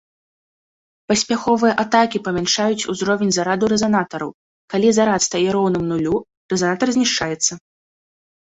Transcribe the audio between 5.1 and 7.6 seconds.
стае роўным нулю рэзанатар знішчаецца.